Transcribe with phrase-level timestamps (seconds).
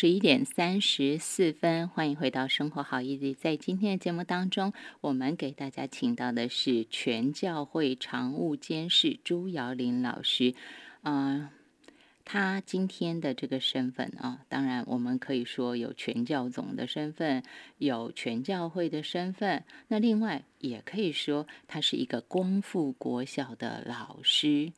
[0.00, 3.34] 十一点三十四分，欢迎回到《生活好 easy》。
[3.38, 10.54] 在今天的节目当中，我们给大家请到的是全教会常务监事朱瑶林老师。
[11.02, 11.50] 嗯，
[12.24, 17.42] 他今天的这个身份啊，当然我们可以说有全教总的身份，
[17.76, 19.64] 有全教会的身份。
[19.88, 24.72] 那另外也可以说，他是一个光复国小的老师。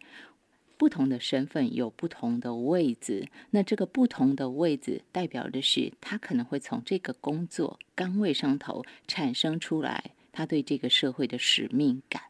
[0.82, 12.24] 不同的身份有不同的位置，那这个不同的位置代表的是，他可能会从这个工作岗位上头产生出来，他对这个社会的使命感，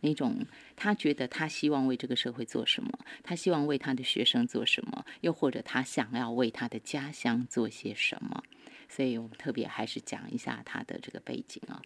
[0.00, 0.44] 那种
[0.74, 8.42] 他觉得他希望为这个社会做什么，他希望为他的学生做什么，又或者他想要为他的家乡做些什么。
[8.88, 11.80] 所以我们特别还是讲一下他的这个背景啊。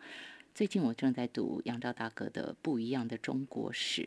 [0.55, 4.03] 最近我正在读杨照大哥的《不一样的中国史》。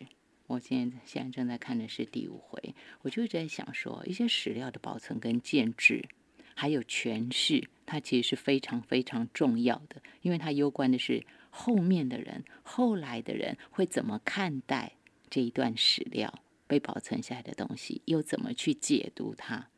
[0.52, 6.10] 我现在现在正在看的是第五回，我就在想说，一些史料的保存跟建制，
[6.56, 14.98] 还有诠释，它其实是非常非常重要的，因为它攸关的是后面的人、后来的人会怎么看待
[15.30, 19.70] 这一段史料被保存下来的东西，又怎么去解读它。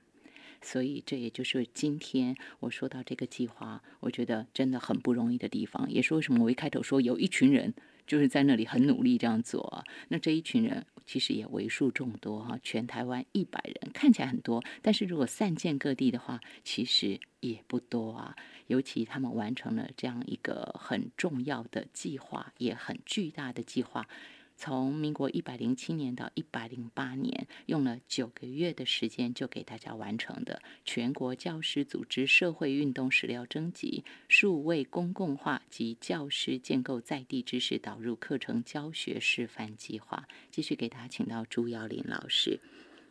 [0.64, 7.76] 所以这也就是今天我说到这个计划，我觉得真的很不容易的地方，也是为什么我一开头说有一群人。
[8.06, 18.36] 就是在那里很努力这样做，那这一群人其实也为数众多哈，全台湾一百人看起来很多，但是如果散见各地的话，其实也不多啊。
[18.68, 24.08] 尤其他们完成了这样一个很重要的计划，也很巨大的计划。
[24.56, 40.28] 从民国一百零七年到一百零八年，用了九个月的时间就给大家完成的全国教师组织社会运动史料征集、数位公共化及教师建构在地知识导入课程教学示范计划。
[40.50, 42.60] 继续给大家请到朱耀林老师。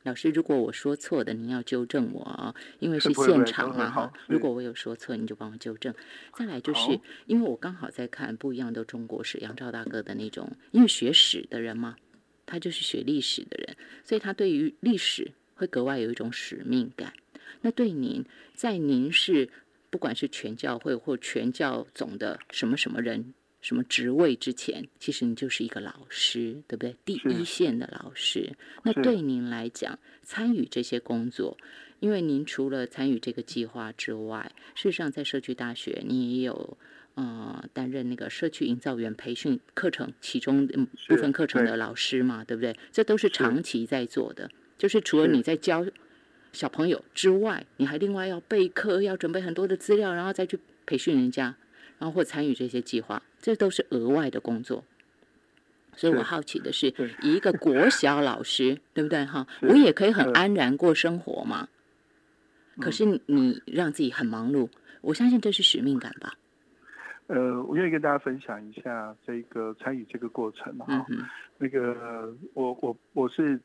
[0.05, 4.13] 老师，如果我说错的，您要纠正我啊，因为是现场嘛哈。
[4.27, 5.95] 如果我有说错，你就帮我纠正。
[6.37, 11.97] 再来就是，因为我刚好在看不一样的中国史，杨照大哥的那种，因为学史的人嘛，
[12.45, 17.13] 他就是学历史的人，所以他对于历史会格外有一种使命感。
[17.61, 19.49] 那对您，在您是
[19.89, 23.35] 不管是全教会或全教总的什么什么人。
[23.63, 26.95] 什么职位之前，其实你就是一个老师，对不对？
[27.05, 28.53] 第一线的老师。
[28.83, 31.57] 那对您来讲，参与这些工作，
[32.01, 36.77] 因为您除了参与这个计划之外，事实上在社区大学，你也有
[37.15, 42.77] 呃担任那个社区营造员培训课程其中部分课程的老师嘛，对不对？
[42.91, 44.51] 这都是长期在做的。
[44.77, 45.87] 就是除了你在教
[46.53, 51.57] 小朋友之外，你还另外要备课，要准备很多的资料，然后再去培训人家。
[52.03, 54.83] 然后或参与这些计划，这都是额外的工作。
[55.95, 56.93] 所以我好奇的是，
[57.23, 59.47] 一个国小老师，对不对哈？
[59.61, 61.69] 我也可以很安然过生活嘛。
[62.81, 64.69] 可是你让自己很忙碌，
[65.01, 66.35] 我相信这是使命感吧。
[67.29, 71.07] 呃，我愿意跟大家分享一下这个参与这个过程哈。
[71.57, 73.61] 那个我我我是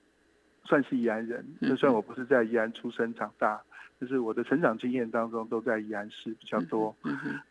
[0.68, 3.60] 算是宜安人，就算我不是在宜安出生长大。
[4.00, 6.96] 就是我的成长经验当中都在宜安市比较多，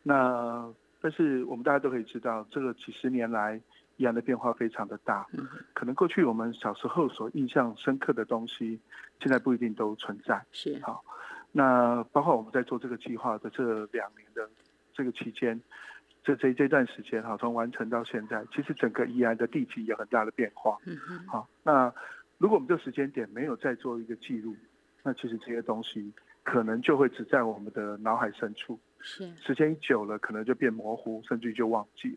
[0.05, 3.61] 那但是我们大家都可以知道，这个几十年来
[3.97, 5.27] 宜安的变化非常的大，
[5.75, 8.79] 可能过去我们小时候所印象深刻的东西，
[9.19, 10.41] 现在不一定都存在。
[10.53, 11.05] 是好，
[11.51, 14.49] 那包括我们在做这个计划的这两年的
[14.95, 15.61] 这个期间，
[16.23, 20.79] 这这这段时间哈，从完成到现在，其实整个宜安的地基有很大的变化。
[20.85, 21.93] 嗯好，那
[22.39, 24.55] 如果我们这时间点没有再做一个记录，
[25.03, 26.13] 那其实这些东西。
[26.43, 32.17] 可能就会只在我们的脑海深处，是时间一久了，可能就变模糊，甚至于就忘记。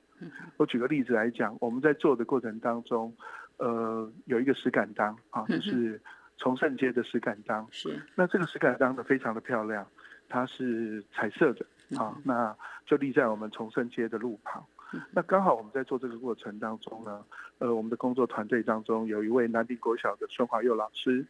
[0.58, 3.12] 我举个例子来讲，我们在做的过程当中，
[3.58, 6.00] 呃，有一个石敢当啊，就是
[6.38, 7.68] 崇圣街的石敢当。
[7.72, 9.84] 是那这个石敢当呢，非常的漂亮，
[10.28, 11.66] 它是彩色的
[11.98, 12.56] 啊，那
[12.86, 14.64] 就立在我们崇圣街的路旁。
[15.12, 17.24] 那刚好我们在做这个过程当中呢，
[17.60, 21.26] 呃，我们的工作团队当中有一位南丁国小的孙华佑老师。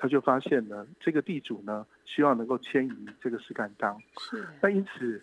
[0.00, 4.00] 他就发现呢，这个地主呢，希望能够迁移这个石敢当。
[4.20, 4.46] 是。
[4.62, 5.20] 那因此，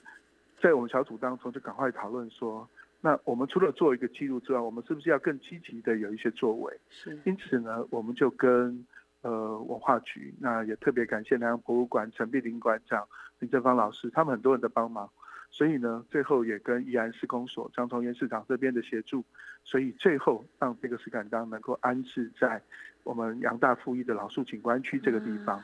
[0.61, 2.67] 在我们小组当中就赶快讨论说，
[2.99, 6.77] 那我们除了做一个记录之外，我们是不是要更积极的有一些作为？
[6.89, 7.17] 是。
[7.23, 8.85] 因此呢，我们就跟
[9.21, 13.07] 呃文化局，那也特别感谢南洋博物馆陈碧林馆长、
[13.39, 15.09] 林正芳老师，他们很多人的帮忙。
[15.55, 19.23] 所以呢，最后也跟宜安施工所张崇元市长这边的协助，
[19.63, 22.61] 所以最后让这个石敢当能够安置在
[23.03, 25.63] 我们杨大附一的老树景观区这个地方。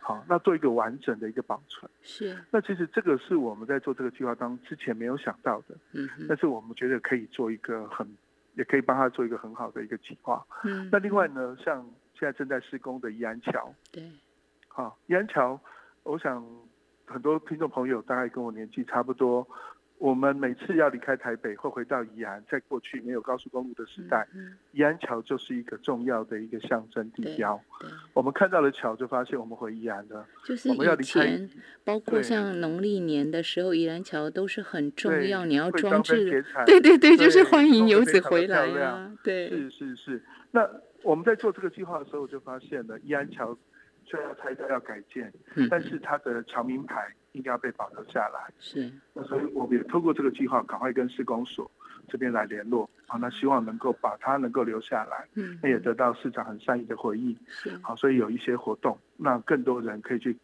[0.00, 1.90] 好，那做一个完整的一个保存。
[2.02, 2.34] 是。
[2.50, 5.76] 那其实这个是我们在做这个计划当之前没有想到的。
[5.92, 6.08] 嗯。
[6.26, 8.08] 但是我们觉得可以做一个很，
[8.54, 10.42] 也可以帮他做一个很好的一个计划。
[10.64, 10.88] 嗯。
[10.90, 11.86] 那另外呢，像
[12.18, 13.70] 现在正在施工的宜安桥。
[13.92, 14.10] 对。
[14.66, 15.60] 好，宜安桥，
[16.04, 16.42] 我想。
[17.06, 19.46] 很多听众朋友大概跟我年纪差不多。
[19.98, 24.28] 我们每次要离开台北或回到宜安，在过去没有高速公路的时代，
[24.72, 27.58] 宜安桥就是一个重要的一个象征地标。
[28.12, 30.26] 我们看到了桥，就发现我们回宜安了。
[30.44, 31.48] 就是以前，
[31.82, 36.44] 包括像农历年的时候，宜安桥都是很重要，你要装置。
[36.66, 39.10] 对对对，就是欢迎游子回来啊！
[39.24, 40.22] 对，是是是。
[40.50, 40.68] 那
[41.02, 43.56] 我们在做这个计划的时候，就发现了宜安桥
[44.06, 45.32] 虽然要拆掉要改建，
[45.68, 47.12] 但是它的桥名牌。
[47.32, 48.90] 应该要被保留下来，是。
[49.12, 51.70] 那所以我们也透过这个计划，赶快跟施工所
[52.08, 57.78] 这边来联络，好，那希望能够把它能够留下来，嗯，那也得到市长很善意的回应，是。
[57.82, 60.34] 好，所以有一些活动，让更多人可以去。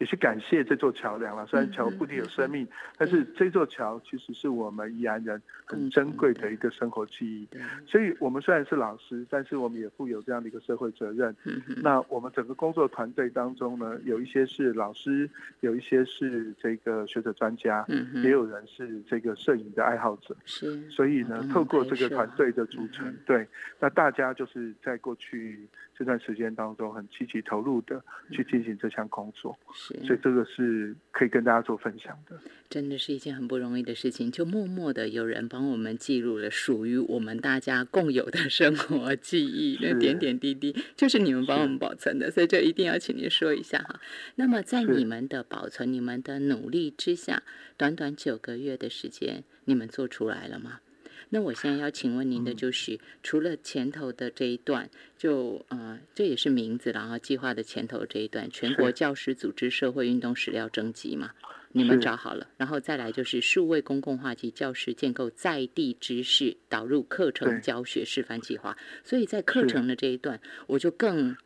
[0.00, 1.46] 也是感谢这座桥梁了。
[1.46, 2.66] 虽然桥不一定有生命，
[2.96, 7.46] 但是这座桥其实是我们宜安人很珍贵的一个生活记忆。
[7.86, 11.36] 所以，我们虽然是老师，但是我们也负有这样的一个社会责任。
[11.82, 15.28] 那我们整个工作团队当中呢，有一些是老师，
[15.60, 17.84] 有一些是这个学者专家，
[18.24, 20.34] 也有人是这个摄影的爱好者。
[20.46, 20.90] 是。
[20.90, 23.46] 所以呢，透过这个团队的组成，对，
[23.78, 25.68] 那大家就是在过去。
[26.00, 28.02] 这段时间当中，很积极投入的
[28.32, 32.40] 去进行这项工作，是，所以这个是可以跟大家做分享的。
[32.70, 44.00] 真的是一件很不容易的事情，就默默的有人帮我们记录了属于我们大家共有的生活记忆，那点点滴滴就是你们帮我们保存的，所以这一定要请您说一下哈。
[44.36, 47.42] 那么在你们的保存、你们的努力之下，
[47.76, 50.80] 短短九个月的时间，你们做出来了吗？
[51.28, 61.32] 那我现在要请问您的就是，除了前头的这一段，就呃，这也是名字然后计划的前头这一段，全国教师组织社会运动史料征集嘛，
[61.72, 71.36] 你们找好了，然后再来就是数位公共化及教师建构在地知识导入课程教学示范计划，所以在课程的这一段，我就更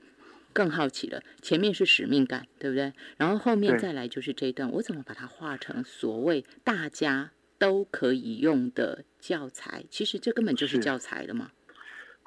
[0.52, 2.92] 更好奇了，前面是使命感，对不对？
[3.16, 7.32] 然后后面再来就是这一段，我怎么把它画成所谓大家。
[7.64, 11.50] 都可以用的教材，其实这根本就是教材了嘛。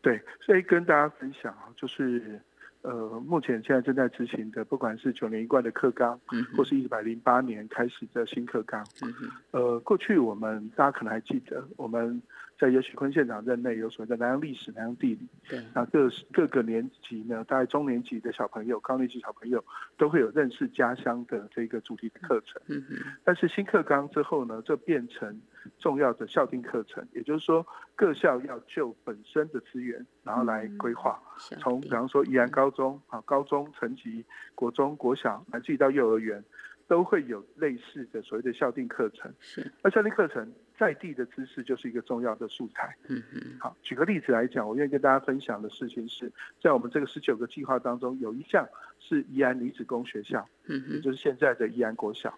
[0.02, 2.42] 对，所以跟大家分享啊，就是
[2.82, 9.14] 呃，目前现在正在执行的，不管是九年一贯的课纲，嗯，或是一百零八年开始的新课纲，嗯
[9.52, 12.20] 呃，过去我们大家可能还记得我们。
[12.60, 15.28] 在尤许坤县长任内，有所谓的南洋历史、南洋地理。
[15.48, 15.64] 对。
[15.76, 19.64] 那各各个年级呢，大概中年级的小朋友、高年级小朋友，
[19.96, 22.62] 都会有认识家乡的这个主题的课程。
[22.68, 22.98] 嗯嗯。
[23.24, 25.40] 但是新课纲之后呢，这变成
[25.78, 27.66] 重要的校定课程，也就是说，
[27.96, 31.22] 各校要就本身的资源，然后来规划。
[31.60, 34.26] 从比方说宜安高中啊，高中层级、
[34.56, 36.44] 国中、国小，乃至于到幼儿园，
[36.88, 39.32] 都会有类似的所谓的校定课程。
[39.40, 39.72] 是。
[39.84, 40.52] 那校定课程。
[40.78, 42.96] 在地的知识就是一个重要的素材。
[43.08, 43.42] 嗯嗯。
[43.60, 46.32] 好，举个例子来讲，我愿意跟大家分享的事情是，
[46.62, 48.68] 在我们这个十九个计划当中，有一项
[49.00, 52.34] 是宜安女子工学校，嗯也就是现在的宜安国小。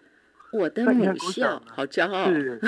[0.52, 2.30] 我的母校，好骄傲。
[2.30, 2.60] 是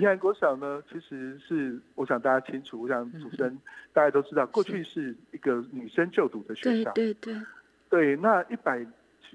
[0.00, 3.58] 宜安国小呢，其实是我想大家清楚，我想主持人
[3.92, 6.92] 大家都知道，过去是一个女生就读的学校。
[6.92, 7.42] 对对对。
[7.88, 8.86] 对，那一百。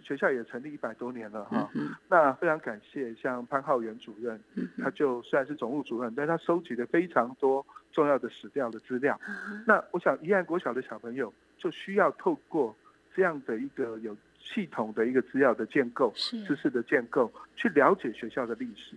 [0.05, 1.67] 学校也成立一百多年了哈，
[2.07, 4.39] 那非常感谢像潘浩元主任，
[4.77, 9.19] 他就虽然是总务主任，但他收集了非常多重要的史料的资料。
[9.65, 12.75] 那我想，宜安国小的小朋友就需要透过
[13.15, 18.95] 这样的一个有系统的一个资料的建构、知识的建构，去了解学校的历史。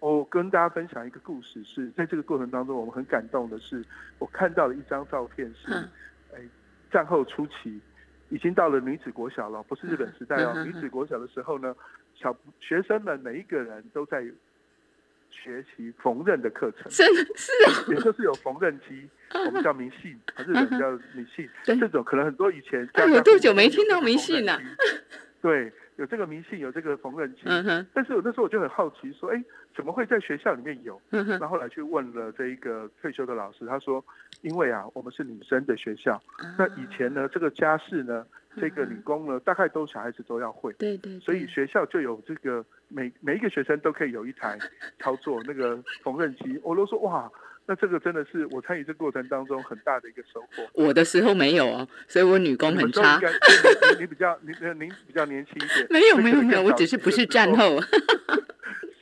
[0.00, 3.84] 我跟大家分享一个故事，是在这个过程当中，我们很感动的是，
[4.18, 5.72] 我看到了一张照片，是
[6.34, 6.40] 哎
[6.90, 7.80] 战后初期。
[8.32, 10.64] 已经到了女子国小了，不是日本时代哦。
[10.64, 11.76] 女子国小的时候呢，
[12.14, 14.24] 小学生们每一个人都在
[15.28, 17.04] 学习缝纫的课程，是
[17.36, 19.06] 是啊，也就是有缝纫机，
[19.46, 22.88] 我们叫迷信，日本叫迷信， 这种可能很多以前。
[23.10, 24.58] 有多久没听到迷信了？
[25.42, 25.70] 对，
[26.02, 27.40] 有这个迷信，有这个缝纫机。
[27.94, 29.42] 但是我那时候我就很好奇，说，哎。
[29.74, 31.00] 怎么会在学校里面有？
[31.08, 34.04] 然后后来去问了这一个退休的老师，他说
[34.42, 36.22] ：“因为啊，我们是女生的学校，
[36.58, 38.26] 那以前呢，这个家事呢，
[38.60, 44.58] 这个女工呢，大概都小孩子都要会，对对，所以学校就有这个每每一个学生都可以有一台
[44.98, 47.32] 操作那个缝纫机。”我都说：“哇，
[47.66, 53.18] 那这个真的是我参与这过程当中很大的一个收获。”我的时候没有哦，所以我女工很差。
[53.18, 55.86] 你你比较您您比较年轻一点。
[55.90, 57.80] 没有没有没有，我只是不是战后。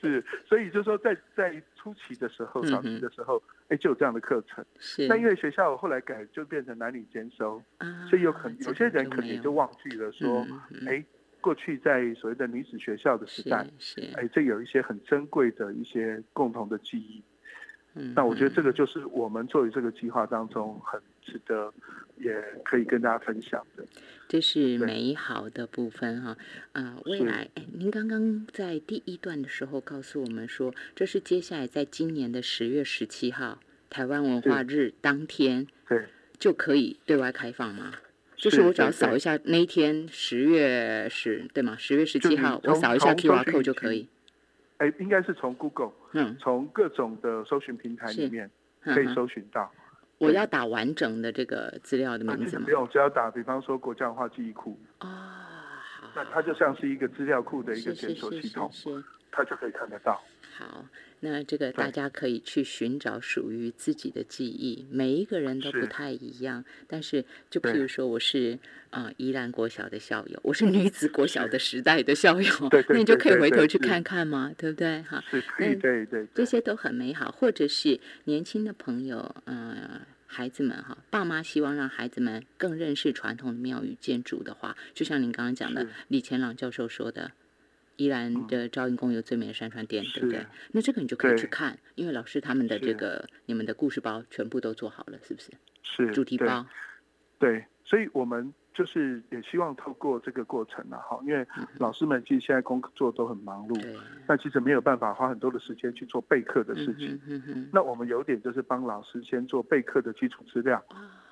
[0.00, 4.64] 是，所以就是说，在在初期的时候，早期的时候，哎，就有这样的课程。
[4.79, 5.07] 是。
[5.07, 7.62] 那因为学校后来改，就变成男女兼收，
[8.09, 10.47] 所以有可能有些人可能也就忘记了说，
[10.87, 11.05] 哎，
[11.43, 17.23] 过去在所谓的女子学校的时代，是，哎，这有一些很珍贵的一些共同的记忆。
[17.92, 21.73] 那我觉得这个就是我们作为这个计划当中很值得，
[22.16, 22.32] 也
[22.64, 23.85] 可以跟大家分享的。
[24.28, 26.37] 这是美好的部分哈
[26.73, 26.97] 啊！
[27.04, 36.04] 未来，哎，您刚刚在第一段的时候告诉我们说，这是接下来在今年的十月十七号台湾文化日当天，对，
[36.38, 37.92] 就可以对外开放吗？
[38.37, 41.76] 就是我只要扫一下那一天十月十对吗？
[41.76, 44.09] 十月十七号，我扫一下 QR code 就可以。
[44.80, 49.70] 哎，应该是从 Google，嗯，从各种的搜寻平台里面可以搜寻到。
[50.16, 52.64] 我要打完整的这个资料的名字吗？
[52.64, 55.82] 不用，只要打，比方说国家文化记忆库啊，
[56.14, 58.70] 那它就像是一个资料库的一个检索系统，
[59.30, 60.18] 它就可以看得到。
[60.61, 60.87] 好，
[61.21, 66.62] 那这个大家可以去寻找属于自己的记忆，每一个人都不太一样。
[66.87, 68.59] 但是，就譬如说，我是
[68.90, 72.52] 啊宜兰国小的校友，我是女子国小的时代的校友，
[72.90, 75.00] 那你就可以回头去看看嘛，对不对？
[75.00, 75.25] 哈，
[75.57, 77.31] 对对对，这些都很美好。
[77.33, 87.33] 或者是年轻的朋友，嗯，孩子们哈，爸妈希望让孩子们更认识传统的庙宇建筑的话，就像您刚刚讲的，李乾朗教授说的。
[88.00, 90.47] 依然的赵英公有最美的山川殿，对不对？
[90.73, 95.52] 那这个你就可以去看，因为老师他们的这个你们的故事包全部都做好了，是不是？
[95.83, 96.64] 是主题包。
[97.38, 107.21] 对，所以我们就是也希望透过这个过程啊，哈，因为老师们其实现在工作都很忙碌，那其实没有办法花很多的时间去做备课的事情。
[107.71, 110.83] 那我们有点就是帮老师先做备课的基础资料。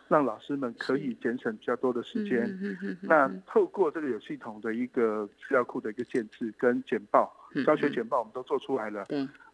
[0.08, 2.58] 让老师们可以节省比较多的时间。
[3.02, 7.30] 那透过这个有系统的一个资料库的一个建制跟简报、
[7.66, 9.06] 教学简报，我们都做出来了。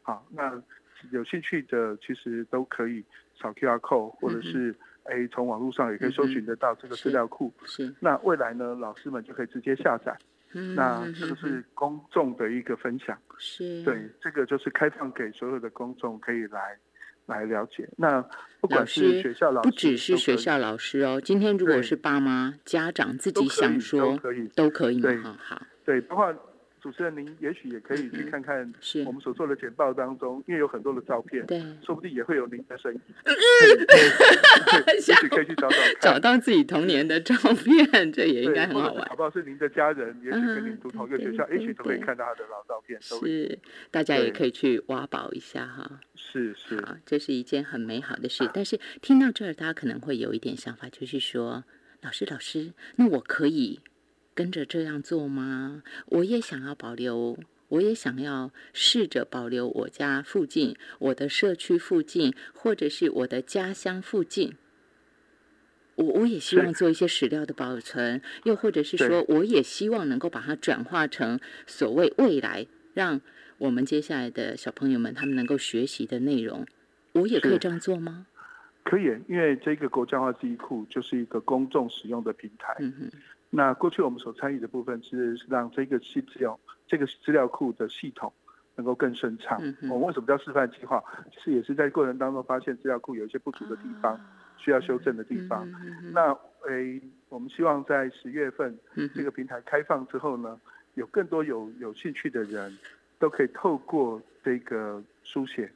[0.03, 0.63] 好，那
[1.11, 3.05] 有兴趣的其实都可以
[3.37, 7.53] 扫 QR code，或者是哎从网络上也可以搜寻得到这个资料库。
[7.65, 7.93] 是。
[8.01, 10.17] 那未来呢，老师们就可以直接下载。
[10.77, 13.19] 那这个是公众的一个分享。
[13.39, 13.83] 是。
[13.83, 16.79] 对，这个就是开放给所有的公众可以来。
[17.27, 18.25] 来了解，那
[18.61, 21.21] 不管是学校老师，不只是学校老师哦。
[21.21, 25.17] 今天如果是爸妈、家长自己想说，都可以，都可以对。
[25.19, 26.35] 好，对，包括。
[26.85, 28.71] 主持人，您也许也可以去看看
[29.07, 33.01] 我们所做的简报当中，因为有很多的照片，对，说不定也会有您的身影。
[34.95, 39.09] 也许可以去找找，找到自己童年的照片，这也应该很好玩。
[39.09, 39.31] 好不好？
[39.31, 43.01] 是您的家人，也许跟您读同一个学校，也许都可以看到他的老照片。
[43.01, 43.59] 是，
[43.91, 46.01] 大家也可以去挖宝一下哈。
[46.15, 48.47] 是是，好，这是一件很美好的事。
[48.53, 51.65] 但是听到这儿，大家可能会有一点想法，就是说，
[52.03, 53.81] 老师老师，那我可以。
[54.35, 55.83] 跟着这样做吗？
[56.07, 57.39] 我也想要保留，
[57.69, 64.57] 我也想要试着保留我家附近、我的社区附近，或者是我的家乡附近。
[65.97, 73.21] 我我也希望做一些史料的保存，又或者是说，我也希望能够把它转化成所谓未来，让
[73.59, 76.67] 我们接下来的小朋友们他们能够学习的内容。
[77.13, 78.27] 我也可以这样做吗？
[78.83, 82.75] 可以，因为这个国家化记忆库就是一个公众使用的平台。
[82.81, 83.11] 嗯哼。
[83.55, 88.33] 那过去我们所参与的部分，其实是让这个资料、这个资料库的系统
[88.75, 89.61] 能够更顺畅。
[89.83, 91.03] 我们为什么叫示范计划？
[91.33, 94.19] 其实也是在过程当中发现资料库有一些不足的地方，
[94.57, 95.67] 需要修正的地方。
[96.13, 96.37] 那
[96.69, 98.77] 诶，我们希望在十月份
[99.15, 100.59] 这个平台开放之后呢，
[100.95, 102.77] 有更多有有兴趣的人
[103.19, 105.71] 都可以透过这个书写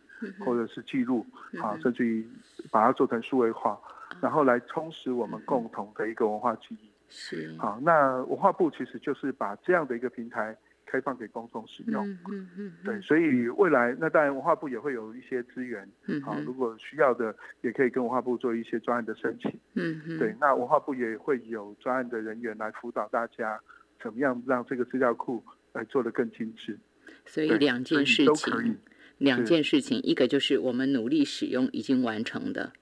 [0.44, 1.24] 或者是记录
[1.62, 2.26] 啊，甚至于
[2.70, 3.78] 把它做成数位化，
[4.20, 6.87] 然后来充实我们共同的一个文化记忆。
[7.08, 12.06] 是好，那文化部其实就是把这样的一个平台开放给公众使用。
[12.06, 12.72] 嗯嗯嗯。
[12.84, 15.88] 对，所以未来那当然文化部也会有一些资源。
[16.06, 16.20] 嗯。
[16.22, 19.50] 好，如果需要的，也可以跟文化部做一些专案的申请。
[19.74, 20.18] 嗯嗯。
[20.18, 23.58] 对，那文化部也会有专案的人员来辅导大家，
[24.02, 26.78] 怎么样让这个资料库来做的更精致。
[27.24, 28.78] 所以两件事情，
[29.18, 32.72] 两件事情，一个就是我们努力使用已经完成的。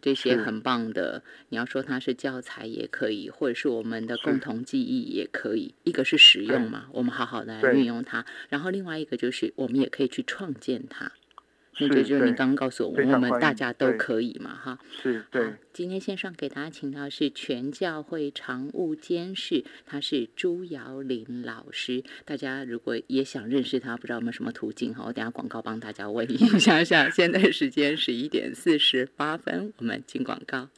[0.00, 5.74] 这些很棒的，你要说它是教材也可以，或者是我们的共同记忆也可以。
[5.84, 11.12] 一个是使用嘛，我们好好的来运用它；然后另外一个就是我们也可以去创建它。
[11.78, 14.78] 那就就是你刚刚告诉我们，我们大家都可以嘛，哈。
[15.02, 15.54] 是，对。
[15.72, 22.02] 今天线上给大家请到是全教会常务监事，他是朱瑶林老师。
[22.24, 25.04] 大家如果也想认识他，不知道有没有什么途径哈？
[25.06, 27.08] 我等下广告帮大家问一下下。
[27.10, 30.68] 现在时间十一点四十八分，我们进广告。